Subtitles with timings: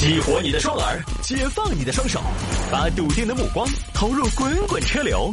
[0.00, 2.22] 激活你的双耳，解放你的双手，
[2.72, 5.30] 把笃定的目光投入滚滚车流。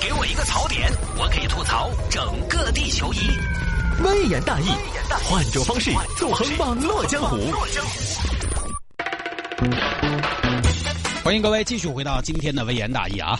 [0.00, 3.18] 给我一个槽点，我可以吐槽整个地球仪。
[4.02, 4.70] 微言大义，
[5.28, 7.36] 换种方式纵横网络江湖。
[11.22, 13.38] 欢迎各位继续回到今天的微言大义啊！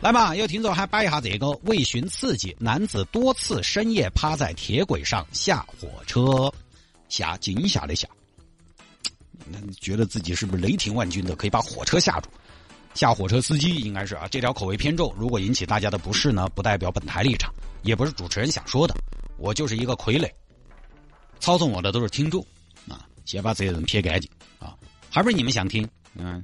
[0.00, 6.50] 来嘛，有听众还摆一下这个为寻刺激，男子多次深夜趴在铁轨上下火车，
[7.10, 8.08] 下惊吓的下。
[9.50, 12.26] 那觉得自己是不是雷霆万钧的，可以把火车吓住？
[12.94, 15.14] 吓火车司机应该是啊，这条口味偏重。
[15.18, 18.94] 如果引起大家的不适呢，不代表本台立场，也不是主持人想说的。
[19.36, 20.30] 我就是一个傀儡，
[21.38, 22.40] 操纵我的都是听众
[22.88, 24.74] 啊，先把这些人撇干净啊，
[25.10, 25.86] 还不是你们想听？
[26.14, 26.42] 嗯，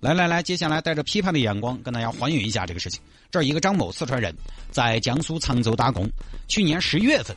[0.00, 3.00] 来来来，接下来带着批判的眼光跟大家还原一下这个事情。
[3.30, 4.34] 这儿一个张某，四川人，
[4.72, 6.10] 在江苏常州打工。
[6.48, 7.36] 去年十月份，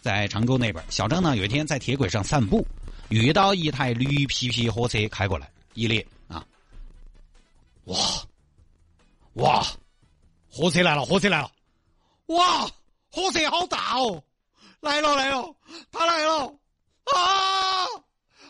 [0.00, 2.64] 在常州那边，小张呢有一天在铁轨上散步。
[3.12, 6.42] 遇到一台绿皮皮火车开过来，一列啊！
[7.84, 7.98] 哇
[9.34, 9.66] 哇，
[10.48, 11.50] 火车来了，火车来了！
[12.26, 12.66] 哇，
[13.10, 14.22] 火车好大哦！
[14.80, 15.54] 来了来了，
[15.90, 16.46] 他来了！
[17.04, 17.84] 啊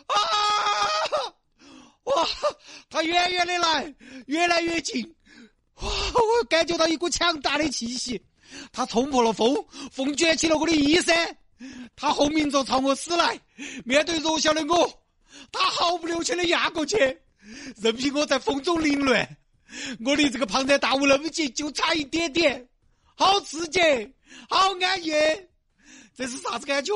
[0.06, 0.14] 啊！
[2.04, 2.28] 哇，
[2.88, 3.94] 他远远的来，
[4.26, 5.02] 越来越近！
[5.76, 8.22] 哇，我感觉到一股强大的气息，
[8.70, 9.56] 他冲破了风，
[9.90, 11.36] 风卷起了我的衣衫。
[11.96, 13.40] 他轰鸣着朝我驶来，
[13.84, 15.02] 面对弱小的我，
[15.50, 16.96] 他毫不留情的压过去，
[17.80, 19.36] 任凭我在风中凌乱。
[20.04, 22.68] 我离这个庞然大物那么近，就差一点点，
[23.14, 23.80] 好刺激，
[24.48, 25.10] 好安逸，
[26.14, 26.94] 这是啥子感觉？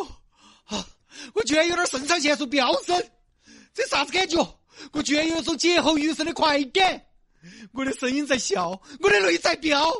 [0.64, 0.86] 啊，
[1.32, 3.02] 我居然有点肾上腺素飙升，
[3.72, 4.36] 这啥子感觉？
[4.92, 7.02] 我居然有种劫后余生的快感，
[7.72, 9.90] 我的声音在笑，我的泪在飙，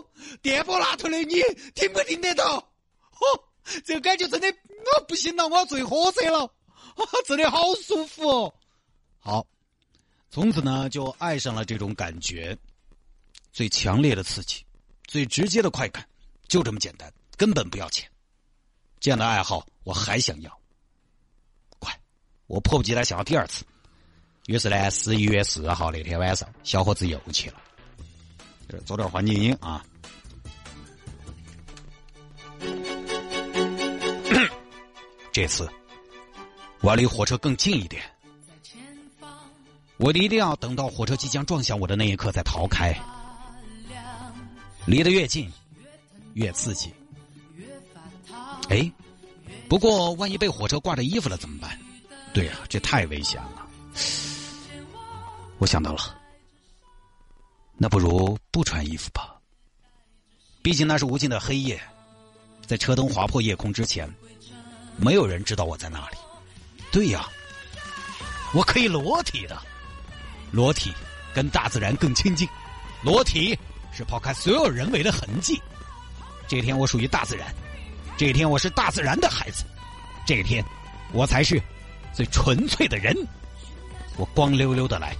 [0.42, 1.40] 电波那头的你
[1.74, 2.58] 听不听得到？
[3.12, 3.45] 嚯！
[3.84, 6.50] 这个感觉真的，我不行了，我要坐火车了，
[7.26, 8.28] 真的好舒服。
[8.28, 8.54] 哦。
[9.18, 9.46] 好，
[10.30, 12.56] 从此呢就爱上了这种感觉，
[13.52, 14.64] 最强烈的刺激，
[15.06, 16.06] 最直接的快感，
[16.46, 18.08] 就这么简单，根本不要钱。
[19.00, 20.60] 这样的爱好我还想要，
[21.78, 21.98] 快，
[22.46, 23.64] 我迫不及待想要第二次。
[24.46, 27.60] 于是呢，十一月四号那天晚上，小伙子又去了，
[28.86, 29.84] 做点环境音啊。
[35.36, 35.68] 这次
[36.80, 38.02] 我要离火车更近一点，
[39.98, 42.98] 我一定要等到火车即将撞向我的那一刻再逃开。
[44.86, 45.52] 离得越近，
[46.32, 46.90] 越刺激。
[48.70, 48.90] 哎，
[49.68, 51.78] 不过万一被火车挂着衣服了怎么办？
[52.32, 53.68] 对呀，这太危险了。
[55.58, 56.18] 我想到了，
[57.76, 59.38] 那不如不穿衣服吧。
[60.62, 61.78] 毕竟那是无尽的黑夜，
[62.64, 64.10] 在车灯划破夜空之前。
[64.96, 66.16] 没有人知道我在哪里。
[66.90, 67.28] 对呀，
[68.54, 69.56] 我可以裸体的，
[70.50, 70.92] 裸体
[71.34, 72.48] 跟大自然更亲近。
[73.02, 73.58] 裸体
[73.92, 75.60] 是抛开所有人为的痕迹。
[76.48, 77.54] 这天我属于大自然，
[78.16, 79.64] 这天我是大自然的孩子，
[80.26, 80.64] 这一天
[81.12, 81.60] 我才是
[82.14, 83.14] 最纯粹的人。
[84.16, 85.14] 我光溜溜的来，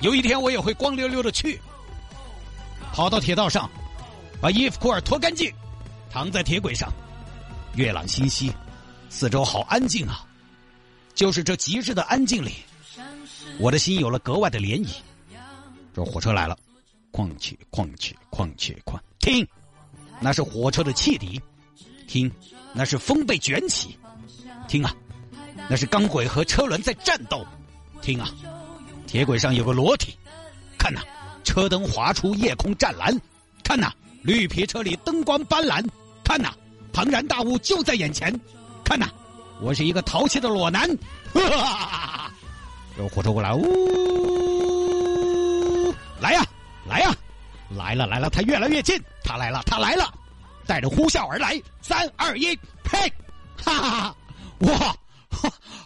[0.00, 1.60] 有一天我也会光溜溜的去。
[2.92, 3.68] 跑到铁道上，
[4.40, 5.52] 把衣服裤儿脱干净，
[6.10, 6.92] 躺在铁轨上，
[7.74, 8.52] 月朗星稀。
[9.10, 10.24] 四周好安静啊，
[11.14, 12.52] 就是这极致的安静里，
[13.58, 14.90] 我的心有了格外的涟漪。
[15.94, 16.56] 这火车来了，
[17.10, 19.46] 哐切哐切哐切哐，听，
[20.20, 21.40] 那是火车的汽笛；
[22.06, 22.30] 听，
[22.72, 23.88] 那是风被卷起；
[24.68, 24.94] 听啊，
[25.68, 27.44] 那是钢轨和车轮在战斗；
[28.00, 28.30] 听啊，
[29.06, 30.12] 铁轨上有个裸体；
[30.78, 31.00] 看呐，
[31.42, 33.12] 车灯划出夜空湛蓝；
[33.64, 33.92] 看呐，
[34.22, 35.84] 绿皮车里灯光斑斓；
[36.22, 36.54] 看呐，
[36.92, 38.32] 庞然大物就在眼前。
[38.88, 39.06] 看呐，
[39.60, 40.88] 我是一个淘气的裸男。
[42.96, 43.62] 有火车过来，呜，
[46.18, 46.42] 来呀，
[46.88, 47.14] 来呀，
[47.76, 50.10] 来了来了，他越来越近，他来了，他来了，
[50.66, 52.58] 带着呼啸而来，三二一，
[52.90, 53.12] 嘿，
[53.62, 54.16] 哈 哈哈，
[54.60, 54.96] 哇，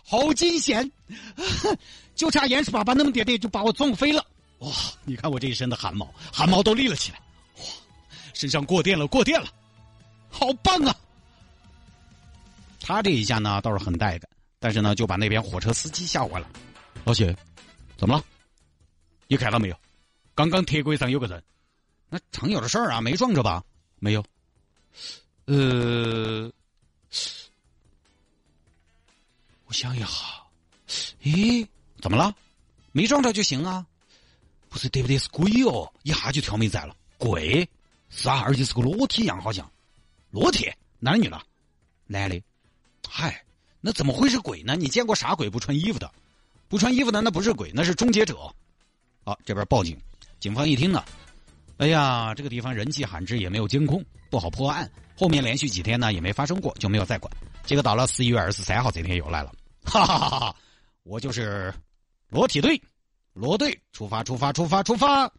[0.06, 0.88] 好惊险，
[2.14, 4.24] 就差岩石爸爸那么点点就把我撞飞了。
[4.60, 4.70] 哇，
[5.04, 7.18] 你看我这一身的汗毛，汗毛都立了起来，
[7.58, 7.64] 哇，
[8.32, 9.48] 身上过电了，过电了，
[10.30, 10.94] 好棒啊！
[12.82, 16.48] 他这一下呢倒是很带感，但是呢就把那边火车司机吓坏了。
[17.04, 17.34] 老谢，
[17.96, 18.24] 怎么了？
[19.28, 19.76] 你看到没有？
[20.34, 21.42] 刚刚铁轨上有个人，
[22.08, 23.62] 那常有的事儿啊，没撞着吧？
[23.98, 24.24] 没有。
[25.46, 26.50] 呃，
[29.66, 30.06] 我想一下，
[31.22, 31.66] 咦，
[32.00, 32.34] 怎么了？
[32.92, 33.86] 没撞着就行啊？
[34.68, 35.18] 不是，对不对？
[35.18, 35.92] 是鬼哦！
[36.02, 36.96] 一下就挑没在了。
[37.18, 37.68] 鬼？
[38.10, 39.70] 是啊，而且是个裸体样，好像。
[40.30, 40.70] 裸体？
[40.98, 41.40] 男的女的？
[42.06, 42.42] 男的。
[43.08, 43.44] 嗨，
[43.80, 44.74] 那怎么会是鬼呢？
[44.76, 46.10] 你见过啥鬼不穿衣服的？
[46.68, 48.36] 不穿衣服的那不是鬼，那是终结者。
[49.24, 49.98] 好，这边报警，
[50.40, 51.04] 警方一听呢，
[51.76, 54.90] 哎呀，这个地方人迹罕至，也没有监控，不好破案。
[55.14, 57.32] 后面连续几天呢也没发生过，就没有再管。
[57.64, 59.52] 结果到了十一月二十三号这天又来了，
[59.84, 60.56] 哈哈哈哈！
[61.02, 61.72] 我就是
[62.28, 62.80] 裸体队，
[63.32, 65.30] 裸队出发，出发，出发，出发！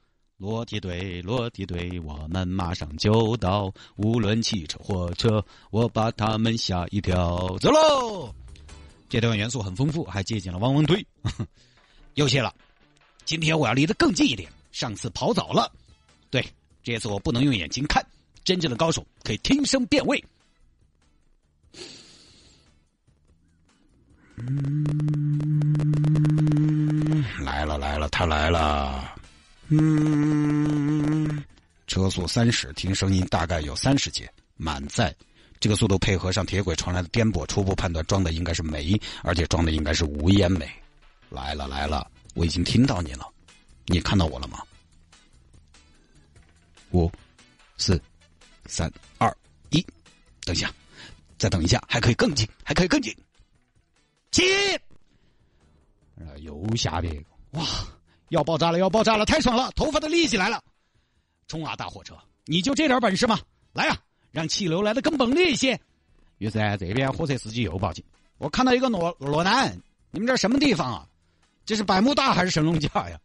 [0.43, 3.73] 裸体队，裸体队，我们马上就到。
[3.95, 5.41] 无论汽车、火车，
[5.71, 7.57] 我把他们吓一跳。
[7.61, 8.29] 走喽！
[9.07, 11.07] 这段元素很丰富，还借鉴了汪汪队。
[12.15, 12.53] 又谢了，
[13.23, 14.51] 今天我要离得更近一点。
[14.73, 15.71] 上次跑早了，
[16.29, 16.45] 对，
[16.83, 18.05] 这次我不能用眼睛看。
[18.43, 20.21] 真正的高手可以听声辨位。
[24.39, 24.83] 嗯，
[27.45, 29.12] 来了来了，他来了。
[31.87, 35.15] 车速三十，听声音大概有三十节，满载。
[35.59, 40.69] 这个速度配合上铁轨传来的颠簸，初步判断装的应该是煤，而且装的应该是无烟煤。
[41.29, 43.27] 来了来了，我已经听到你了，
[43.85, 44.59] 你看到我了吗？
[46.91, 47.11] 五，
[47.77, 48.01] 四。
[48.65, 49.29] 三二
[49.71, 49.85] 一，
[50.45, 50.73] 等一下，
[51.37, 53.13] 再等一下，还可以更近，还可以更近。
[54.31, 54.41] 起！
[56.39, 57.25] 又下别个，
[57.59, 57.65] 哇，
[58.33, 60.59] 要爆炸了，要爆炸了，太爽了，头发都立起来了。
[61.47, 63.39] 冲啊，大货车，你就这点本事吗？
[63.73, 63.97] 来啊，
[64.31, 65.79] 让气流来的更猛烈一些。
[66.39, 68.03] 于是这边火车司机又报警，
[68.39, 71.07] 我看到一个裸裸男，你们这什么地方啊？
[71.63, 73.19] 这是百慕大还是神龙架呀？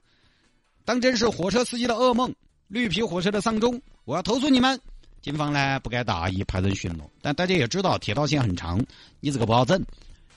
[0.84, 2.34] 当真是火车司机的噩梦，
[2.69, 4.78] 绿皮火车的丧钟，我要投诉你们。
[5.22, 8.84] 警方呢不敢大意派人巡逻，但大家也知道铁道线很长，
[9.20, 9.82] 你这个不好整。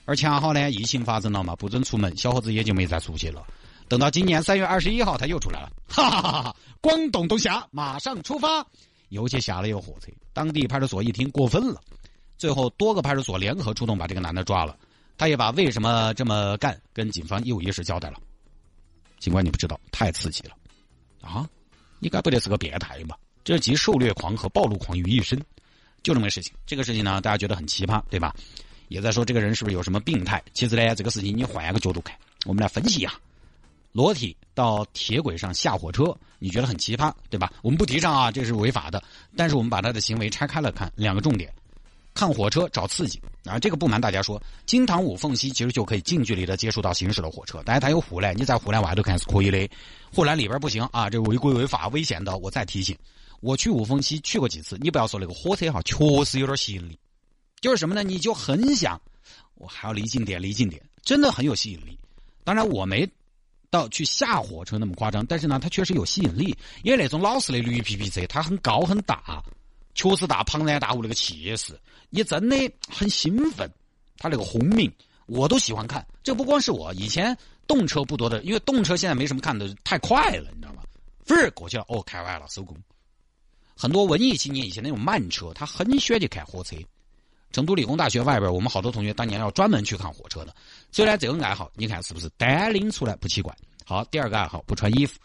[0.06, 3.46] 而恰好呢疫情发生了嘛，不准出门，小伙子也就没再出去了。
[3.92, 6.56] 等到今年三月二十一号，他又出来了，哈哈哈哈！
[6.80, 8.66] 广东东峡马上出发，
[9.10, 10.10] 尤其下了一个火车。
[10.32, 11.78] 当地派出所一听过分了，
[12.38, 14.74] 最后多个派出所联合出动，把这个男的抓了。
[15.18, 18.16] 他也把为什么这么干跟警方一五一十交代了。
[19.18, 20.56] 尽管你不知道，太刺激了
[21.20, 21.46] 啊！
[21.98, 23.14] 你该不得是个变态吧？
[23.44, 25.38] 这集狩猎狂和暴露狂于一身，
[26.02, 26.50] 就这么个事情。
[26.64, 28.34] 这个事情呢，大家觉得很奇葩，对吧？
[28.88, 30.42] 也在说这个人是不是有什么病态？
[30.54, 32.16] 其实呢，这个事情你换一个角度看，
[32.46, 33.12] 我们来分析一下：
[33.92, 37.52] 裸体到铁轨上下火车，你觉得很奇葩，对吧？
[37.62, 39.02] 我们不提倡啊，这是违法的。
[39.36, 41.52] 但是我们把他的行为拆开了看，两个重点：
[42.14, 43.58] 看火车找刺激啊。
[43.58, 49.68] 这个不瞒大家说，金堂五凤溪其实就可以近距离的接触到行驶的火车，但是它有护栏，你在护栏外头看是可以的，
[50.12, 52.36] 护栏里边不行啊，这违规违法危险的。
[52.38, 52.96] 我再提醒。
[53.40, 56.98] 我去五峰溪去过几次，你不要说那个火车哈，确实有点吸引力。
[57.60, 58.02] 就是什么呢？
[58.02, 59.00] 你就很想，
[59.56, 61.98] 我还要离近点，离近点，真的很有吸引力。
[62.44, 63.08] 当然我没
[63.72, 66.54] 到去下火车那么夸张，但是呢，它确实有吸引力。
[66.82, 69.42] 因为那种老式的绿皮皮车，它很高很大，
[69.94, 71.80] 确实大庞然大物那个气势，
[72.10, 73.68] 你真的很兴奋。
[74.18, 74.92] 它那个轰鸣，
[75.24, 76.06] 我都喜欢看。
[76.22, 77.34] 这不光是我，以前
[77.66, 80.82] 动车不多的，因为动车现在没什么看的，太快了，你知道吗？
[81.24, 82.76] 飞过去了，哦，开完了，收工。
[83.74, 86.76] 很多文艺青年以前那种慢车，他很喜欢去看火车。
[87.52, 90.54] 成都理工大学外边，我们好多同学当年要专门去看火车的。
[90.90, 93.54] 虽然这个爱好，你看是不是单拎出来不奇怪？
[93.84, 95.18] 好，第二个爱好不穿衣服，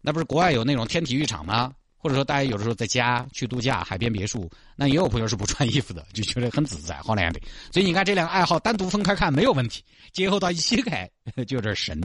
[0.00, 1.72] 那不是国外有那种天体育场吗？
[1.96, 7.40] 或者说大家有的时候在家去度假，海边别墅，那也有朋友是不穿衣服的，就觉得很自在，好难得。
[7.70, 11.08] 所以你看这两个爱好单独分开看没有问题，结合到一起看
[11.46, 12.00] 就有点神。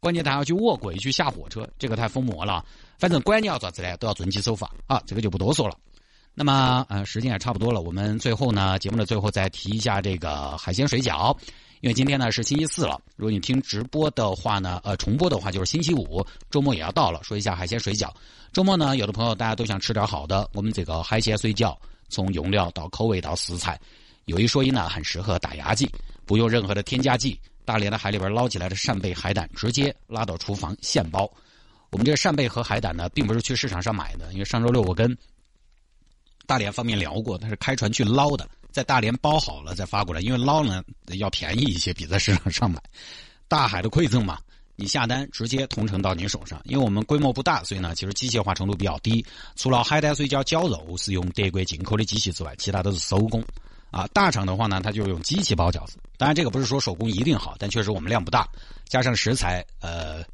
[0.00, 2.64] 关键他要去卧轨去下火车，这个太疯魔了。
[2.98, 5.02] 反正管你要咋子呢，都要遵纪守法啊！
[5.06, 5.76] 这个就不多说了。
[6.38, 11.34] 那么，呃，时间也差不多了，我们最后呢，节目的最后再提一下这个海鲜水饺，
[11.80, 13.00] 因为今天呢是星期四了。
[13.16, 17.22] 如果你听直播的话呢，呃，重播的话就是星期五，周末也要到了。
[17.22, 18.12] 说一下海鲜水饺，
[18.52, 21.74] 周末呢，有的朋友大家都想吃点好的，我们这个海鲜水饺
[22.10, 23.80] 从用料到口味到食材，
[24.26, 25.90] 有一说一呢，很适合打牙祭，
[26.26, 27.40] 不用任何的添加剂。
[27.64, 31.28] 大连的海里边捞起来的扇贝海胆，直接拉到厨房现包。
[31.90, 35.16] 我们这个扇贝和海胆呢，并不是去市场上买的，因为上周六我跟
[36.46, 40.82] 大连方面聊过，他是开船去捞的，在大连包好了再发过来，因为捞呢
[41.18, 42.80] 要便宜一些，比在市场上买。
[43.48, 44.38] 大海的馈赠嘛，
[44.76, 46.60] 你下单直接同城到你手上。
[46.64, 49.24] 因为我们规模不大，所以呢，其实机械化程度比较低。
[49.56, 53.44] 除了海带水饺绞肉是用德国进口的机器之外，其他都是手工。
[53.90, 55.98] 啊，大厂的话呢，它就用机器包饺子。
[56.16, 58.48] 当然，这个不是说手工一定好，但确实我们量不大，
[58.88, 60.24] 加上食材，呃。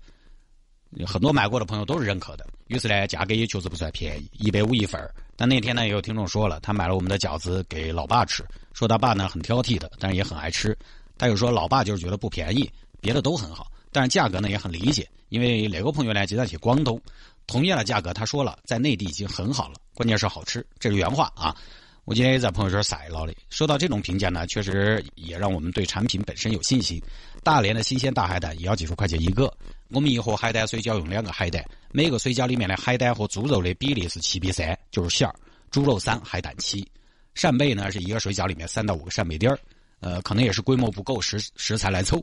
[1.06, 5.00] 很多买过的朋友都是认可的，于是呢，价格也确实不算便宜，一百五一份
[5.36, 8.44] 但那天呢，也有听众说了，他买了我们的饺子给老爸吃，
[8.74, 10.76] 说他爸呢很挑剔的，但是也很爱吃。
[11.16, 12.70] 他又说老爸就是觉得不便宜，
[13.00, 17.00] 别的都很好，但是价格呢也很理解，因为哪个朋友呢经常去广东，
[17.46, 21.56] 同样的价格，他说了在内地已经很好了，关键是好吃，这是原话啊。
[22.04, 23.34] 我今天也在朋友圈晒了的。
[23.48, 27.00] 收到这种评价呢，确实也让我们对产品本身有信心。
[27.44, 29.52] 大连的新鲜大海胆也要几十块钱一个。
[29.90, 35.34] 我们一盒海胆水饺用两个海胆，每个水饺里面的海胆和猪肉的比例是七比三，就是馅儿，
[35.70, 36.86] 猪肉三，海胆七。
[37.34, 39.58] 扇贝呢是一个水饺里面三到五个扇贝丁儿，
[40.00, 42.20] 呃，可能也是规模不够，食食材来凑。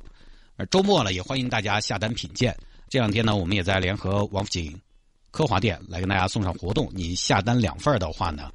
[0.70, 2.56] 周末了，也欢迎大家下单品鉴。
[2.90, 4.78] 这两天呢，我们也在联合王府井
[5.32, 8.52] 科华店来跟大家送上活动，你下单两份的话呢。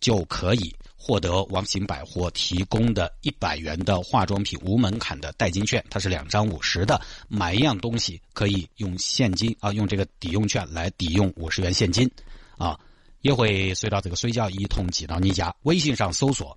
[0.00, 12.10] 就可以获得王府井百货提供的一百元的化妆品无门槛的代金券，它是两张五十的，买一样东西可以用现金啊，用这个抵用券来抵用五十元现金，
[12.58, 12.78] 啊，
[13.22, 15.54] 也会随到这个水饺一同寄到你家。
[15.62, 16.56] 微信上搜索，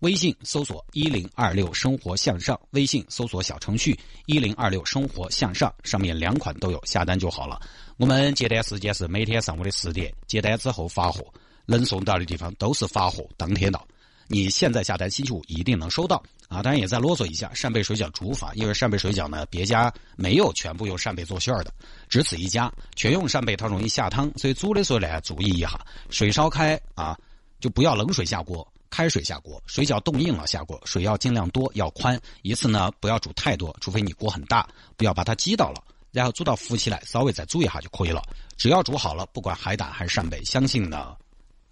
[0.00, 7.60] 微信搜索一零二六生活向上，微信搜索小程序一零二六生活向上，上面两款都有，下单就好了。
[7.96, 11.24] 我们接单时间是每天上午的十点，接单之后发货。
[11.66, 13.86] 能送到的地方都是发货当天到，
[14.28, 16.62] 你现在下单星期五一定能收到啊！
[16.62, 21.72] 当然也再啰嗦一下，扇贝水饺煮法，因为扇贝水饺呢，别家没有全部用扇贝做馅儿的，
[22.08, 25.80] 只此一家全用扇贝，它容易下汤，所以煮的时候呢，注意一下，
[26.10, 27.18] 水烧开啊，
[27.60, 38.22] 就不要冷水下锅，开水下锅，水饺冻硬了下锅，水要尽量多，要宽，一次呢不要煮太多，除非你锅很大，不要把它激到了，然后煮到浮起来，稍微再煮一下就可以了。
[38.56, 41.16] 只要煮好了，不管海胆还是扇贝，相信呢。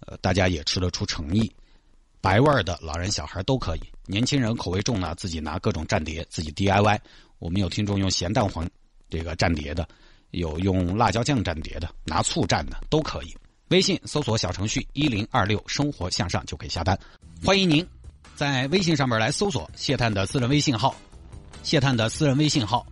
[0.07, 1.51] 呃，大家也吃得出诚意，
[2.21, 6.99] 白味儿的老人小孩都可以，年轻人口味重呢，自己拿各种蘸碟，自己 DIY。
[7.39, 8.69] 我们有听众用咸蛋黄
[9.09, 9.87] 这个蘸碟的，
[10.31, 13.35] 有用辣椒酱蘸碟的，拿醋蘸的都可以。
[13.69, 16.97] 微信搜索小程序一零二六生活向上就可以下单。
[17.43, 17.85] 欢迎您
[18.35, 20.95] 在微信上面来搜索谢探的私人微信号，
[21.63, 22.85] 谢探的私人微信号，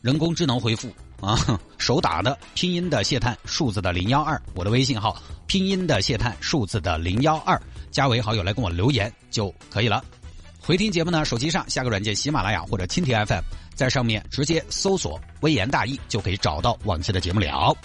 [0.00, 0.90] 人工智能回复。
[1.20, 1.36] 啊，
[1.78, 7.60] 手打的拼音的谢探，数字的零幺二，我的微信号拼音的谢探，数字的零幺二，
[7.90, 10.04] 加为好友来跟我留言就可以了。
[10.62, 13.42] 回听节目呢，手机上下个软件喜马拉雅或者蜻蜓 FM，
[13.74, 17.76] 在上面直接搜索“微言大义”就可以找到往期的节目了。